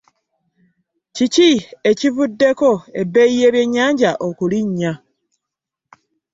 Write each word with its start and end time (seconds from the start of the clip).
Kiki 1.15 1.51
ekivuddeko 1.89 2.69
bbeeyi 3.07 3.45
byennyanja 3.53 4.11
okulinya? 4.27 4.91